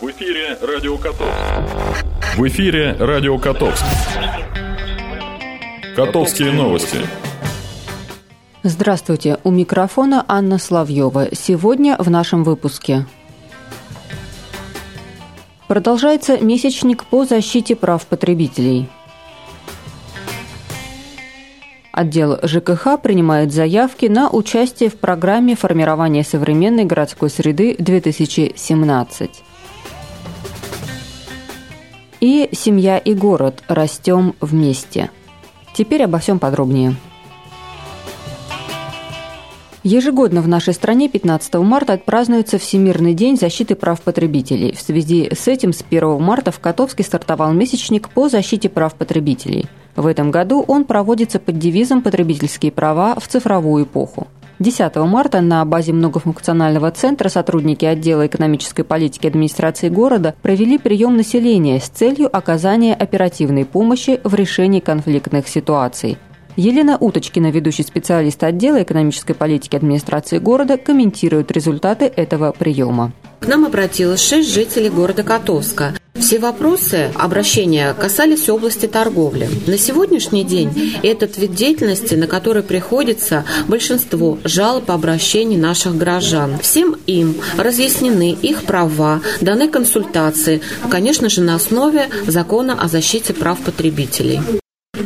[0.00, 1.34] В эфире Радио Котовск.
[2.36, 3.84] В эфире Радио Котовск.
[5.96, 6.98] Котовские новости.
[8.62, 11.34] Здравствуйте, у микрофона Анна Славьева.
[11.34, 13.06] Сегодня в нашем выпуске.
[15.66, 18.88] Продолжается месячник по защите прав потребителей.
[21.90, 29.42] Отдел ЖКХ принимает заявки на участие в программе формирования современной городской среды 2017.
[32.20, 33.62] И «Семья и город.
[33.68, 35.10] Растем вместе».
[35.72, 36.96] Теперь обо всем подробнее.
[39.84, 44.74] Ежегодно в нашей стране 15 марта отпразднуется Всемирный день защиты прав потребителей.
[44.74, 49.66] В связи с этим с 1 марта в Котовске стартовал месячник по защите прав потребителей.
[49.94, 54.26] В этом году он проводится под девизом «Потребительские права в цифровую эпоху».
[54.60, 61.78] 10 марта на базе многофункционального центра сотрудники отдела экономической политики администрации города провели прием населения
[61.78, 66.18] с целью оказания оперативной помощи в решении конфликтных ситуаций.
[66.56, 73.12] Елена Уточкина, ведущий специалист отдела экономической политики администрации города, комментирует результаты этого приема.
[73.38, 75.94] К нам обратилось шесть жителей города Котовска.
[76.28, 79.48] Все вопросы обращения касались области торговли.
[79.66, 86.58] На сегодняшний день этот вид деятельности, на который приходится большинство жалоб и обращений наших граждан.
[86.60, 93.58] Всем им разъяснены их права, даны консультации, конечно же, на основе закона о защите прав
[93.60, 94.40] потребителей.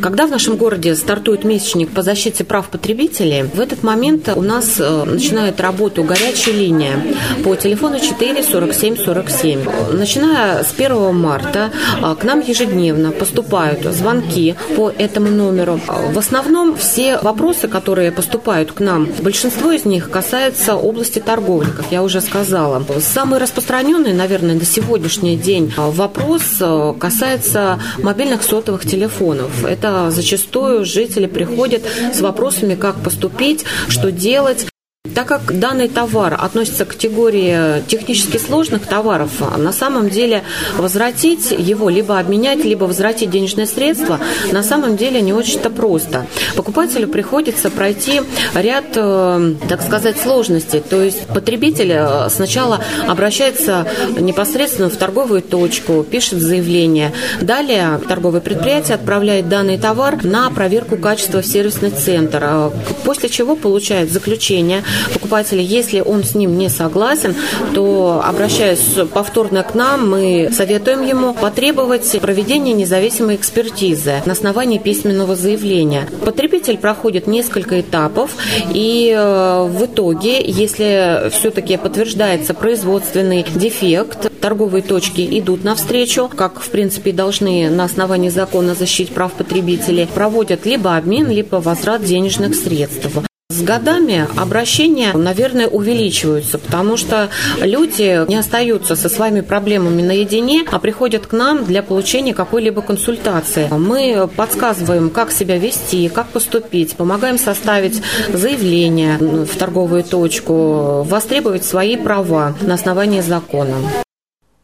[0.01, 4.75] Когда в нашем городе стартует месячник по защите прав потребителей, в этот момент у нас
[4.79, 6.99] э, начинает работу горячая линия
[7.43, 9.61] по телефону 4 47 47.
[9.93, 11.71] Начиная с 1 марта
[12.01, 15.79] э, к нам ежедневно поступают звонки по этому номеру.
[16.11, 21.91] В основном все вопросы, которые поступают к нам, большинство из них касается области торговли, как
[21.91, 22.83] я уже сказала.
[22.99, 29.65] Самый распространенный, наверное, на сегодняшний день вопрос э, касается мобильных сотовых телефонов.
[29.65, 31.83] Это зачастую жители приходят
[32.13, 34.72] с вопросами, как поступить, что делать.
[35.13, 40.43] Так как данный товар относится к категории технически сложных товаров, на самом деле
[40.77, 44.17] возвратить его, либо обменять, либо возвратить денежные средства,
[44.53, 46.25] на самом деле не очень-то просто.
[46.55, 48.21] Покупателю приходится пройти
[48.55, 50.79] ряд, э, так сказать, сложностей.
[50.79, 53.85] То есть потребитель э, сначала обращается
[54.17, 57.11] непосредственно в торговую точку, пишет заявление.
[57.41, 62.71] Далее торговое предприятие отправляет данный товар на проверку качества в сервисный центр, э,
[63.03, 64.81] после чего получает заключение
[65.13, 67.35] покупателя, если он с ним не согласен,
[67.73, 75.35] то, обращаясь повторно к нам, мы советуем ему потребовать проведения независимой экспертизы на основании письменного
[75.35, 76.07] заявления.
[76.25, 78.31] Потребитель проходит несколько этапов,
[78.73, 86.69] и э, в итоге, если все-таки подтверждается производственный дефект, торговые точки идут навстречу, как, в
[86.69, 93.32] принципе, должны на основании закона защиты прав потребителей, проводят либо обмен, либо возврат денежных средств.
[93.53, 100.79] С годами обращения, наверное, увеличиваются, потому что люди не остаются со своими проблемами наедине, а
[100.79, 103.67] приходят к нам для получения какой-либо консультации.
[103.69, 108.01] Мы подсказываем, как себя вести, как поступить, помогаем составить
[108.33, 113.75] заявление в торговую точку, востребовать свои права на основании закона.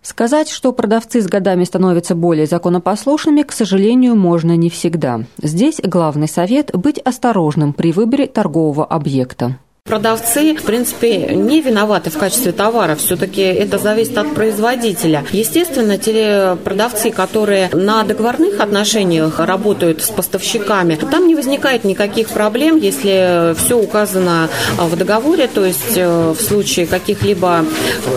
[0.01, 5.25] Сказать, что продавцы с годами становятся более законопослушными, к сожалению, можно не всегда.
[5.41, 9.57] Здесь главный совет– быть осторожным при выборе торгового объекта.
[9.89, 12.93] Продавцы, в принципе, не виноваты в качестве товара.
[12.93, 15.25] Все-таки это зависит от производителя.
[15.31, 22.77] Естественно, те продавцы, которые на договорных отношениях работают с поставщиками, там не возникает никаких проблем,
[22.77, 24.47] если все указано
[24.77, 27.65] в договоре, то есть э, в случае каких-либо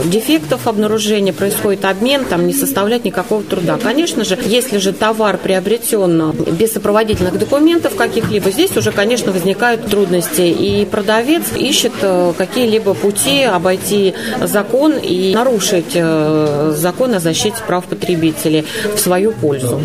[0.05, 3.79] дефектов обнаружения происходит обмен, там не составляет никакого труда.
[3.83, 10.43] Конечно же, если же товар приобретен без сопроводительных документов каких-либо, здесь уже, конечно, возникают трудности.
[10.43, 17.85] И продавец ищет э, какие-либо пути обойти закон и нарушить э, закон о защите прав
[17.85, 18.65] потребителей
[18.95, 19.81] в свою пользу.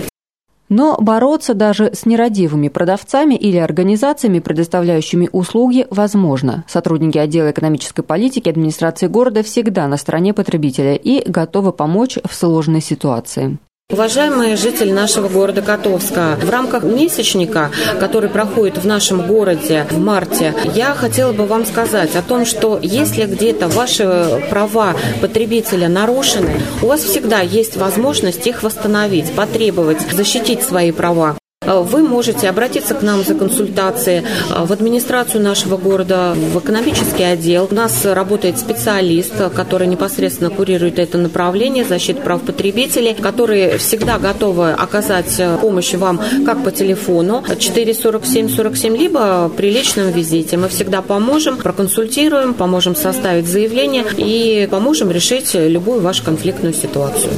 [0.70, 6.66] Но бороться даже с нерадивыми продавцами или организациями, предоставляющими услуги, возможно.
[6.68, 12.82] Сотрудники отдела экономической политики администрации города всегда на стороне потребителя и готовы помочь в сложной
[12.82, 13.58] ситуации.
[13.90, 20.54] Уважаемые жители нашего города Котовска, в рамках месячника, который проходит в нашем городе в марте,
[20.76, 26.88] я хотела бы вам сказать о том, что если где-то ваши права потребителя нарушены, у
[26.88, 31.38] вас всегда есть возможность их восстановить, потребовать, защитить свои права.
[31.68, 34.24] Вы можете обратиться к нам за консультацией
[34.58, 37.68] в администрацию нашего города, в экономический отдел.
[37.70, 44.72] У нас работает специалист, который непосредственно курирует это направление защиты прав потребителей, которые всегда готовы
[44.72, 50.56] оказать помощь вам как по телефону 44747, либо при личном визите.
[50.56, 57.34] Мы всегда поможем, проконсультируем, поможем составить заявление и поможем решить любую вашу конфликтную ситуацию.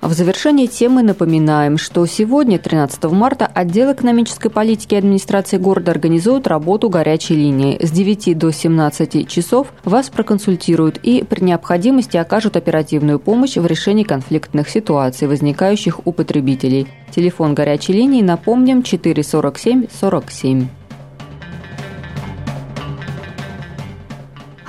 [0.00, 6.88] В завершении темы напоминаем, что сегодня, 13 марта, отдел экономической политики администрации города организует работу
[6.88, 7.84] горячей линии.
[7.84, 14.04] С 9 до 17 часов вас проконсультируют и при необходимости окажут оперативную помощь в решении
[14.04, 16.86] конфликтных ситуаций, возникающих у потребителей.
[17.10, 20.77] Телефон горячей линии, напомним, 447 47.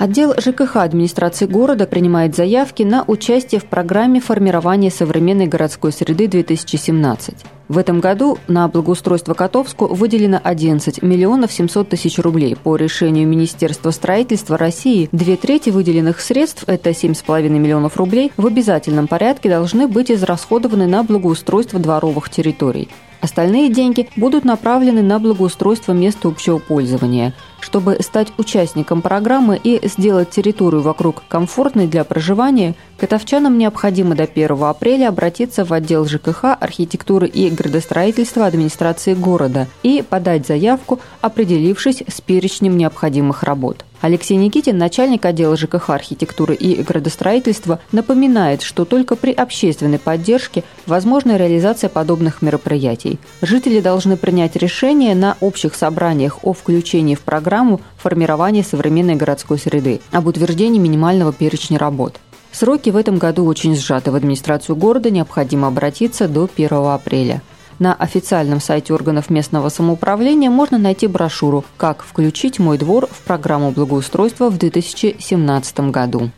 [0.00, 7.34] Отдел ЖКХ администрации города принимает заявки на участие в программе формирования современной городской среды 2017.
[7.70, 12.56] В этом году на благоустройство Котовску выделено 11 миллионов 700 тысяч рублей.
[12.56, 19.06] По решению Министерства строительства России две трети выделенных средств, это 7,5 миллионов рублей, в обязательном
[19.06, 22.88] порядке должны быть израсходованы на благоустройство дворовых территорий.
[23.20, 27.34] Остальные деньги будут направлены на благоустройство места общего пользования.
[27.60, 34.62] Чтобы стать участником программы и сделать территорию вокруг комфортной для проживания, котовчанам необходимо до 1
[34.62, 42.22] апреля обратиться в отдел ЖКХ, архитектуры и градостроительства администрации города и подать заявку, определившись с
[42.22, 43.84] перечнем необходимых работ.
[44.00, 51.36] Алексей Никитин, начальник отдела ЖКХ, архитектуры и градостроительства, напоминает, что только при общественной поддержке возможна
[51.36, 53.18] реализация подобных мероприятий.
[53.42, 60.00] Жители должны принять решение на общих собраниях о включении в программу формирования современной городской среды,
[60.12, 62.20] об утверждении минимального перечня работ.
[62.52, 64.10] Сроки в этом году очень сжаты.
[64.10, 67.42] В администрацию города необходимо обратиться до 1 апреля.
[67.78, 73.70] На официальном сайте органов местного самоуправления можно найти брошюру «Как включить мой двор в программу
[73.70, 76.30] благоустройства в 2017 году».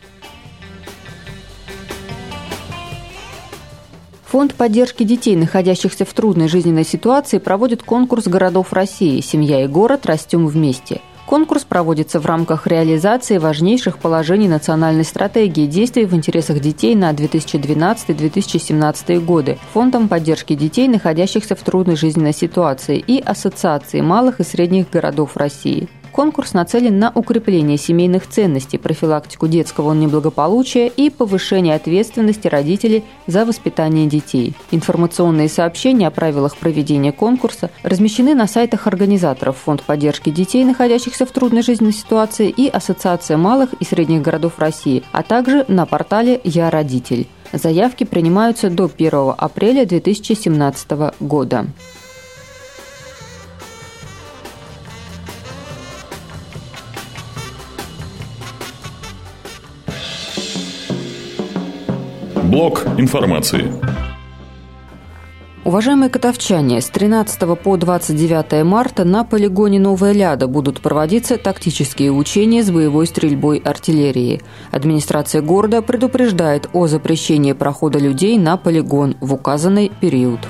[4.27, 10.05] Фонд поддержки детей, находящихся в трудной жизненной ситуации, проводит конкурс городов России «Семья и город.
[10.05, 11.01] Растем вместе».
[11.25, 19.23] Конкурс проводится в рамках реализации важнейших положений национальной стратегии действий в интересах детей на 2012-2017
[19.23, 25.37] годы Фондом поддержки детей, находящихся в трудной жизненной ситуации, и Ассоциации малых и средних городов
[25.37, 25.87] России.
[26.13, 34.05] Конкурс нацелен на укрепление семейных ценностей, профилактику детского неблагополучия и повышение ответственности родителей за воспитание
[34.05, 34.53] детей.
[34.69, 41.31] Информационные сообщения о правилах проведения конкурса размещены на сайтах организаторов Фонд поддержки детей, находящихся в
[41.31, 46.69] трудной жизненной ситуации, и Ассоциация малых и средних городов России, а также на портале «Я
[46.69, 47.27] родитель».
[47.51, 51.65] Заявки принимаются до 1 апреля 2017 года.
[62.53, 63.65] Блок информации.
[65.65, 72.61] Уважаемые котовчане, с 13 по 29 марта на полигоне Новая Ляда будут проводиться тактические учения
[72.61, 74.43] с боевой стрельбой артиллерии.
[74.69, 80.41] Администрация города предупреждает о запрещении прохода людей на полигон в указанный период.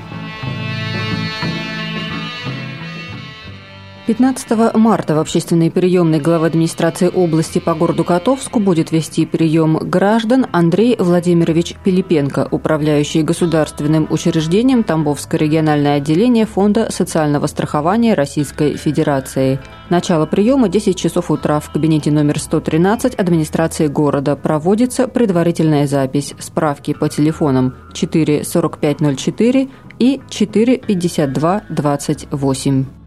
[4.06, 10.46] 15 марта в общественной приемной главы администрации области по городу Котовску будет вести прием граждан
[10.52, 19.62] Андрей Владимирович Пилипенко, управляющий государственным учреждением Тамбовское региональное отделение Фонда социального страхования Российской Федерации.
[19.90, 24.36] Начало приема 10 часов утра в кабинете номер 113 администрации города.
[24.36, 26.34] Проводится предварительная запись.
[26.40, 33.03] Справки по телефонам 4 4504 и 4 52 28.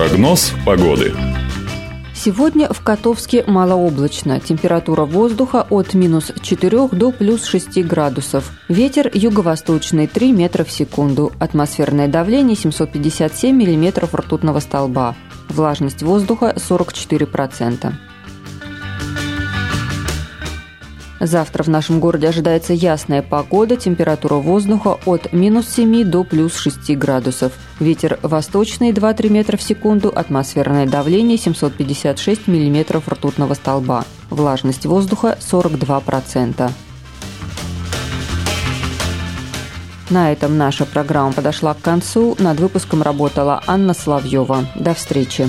[0.00, 1.12] Прогноз погоды.
[2.14, 4.40] Сегодня в Котовске малооблачно.
[4.40, 8.50] Температура воздуха от минус 4 до плюс 6 градусов.
[8.70, 11.32] Ветер юго-восточный 3 метра в секунду.
[11.38, 15.16] Атмосферное давление 757 миллиметров ртутного столба.
[15.50, 17.92] Влажность воздуха 44%.
[21.20, 26.96] Завтра в нашем городе ожидается ясная погода, температура воздуха от минус 7 до плюс 6
[26.96, 27.52] градусов.
[27.78, 34.04] Ветер восточный 2-3 метра в секунду, атмосферное давление 756 миллиметров ртутного столба.
[34.30, 36.70] Влажность воздуха 42%.
[40.08, 42.34] На этом наша программа подошла к концу.
[42.38, 44.64] Над выпуском работала Анна Славьева.
[44.74, 45.48] До встречи.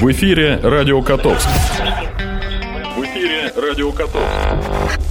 [0.00, 1.46] В эфире Радио Котовск.
[2.96, 5.09] В эфире Радио Котовск.